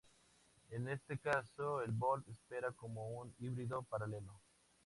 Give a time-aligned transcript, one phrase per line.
[0.71, 4.33] En este caso el Volt opera como un híbrido paralelo.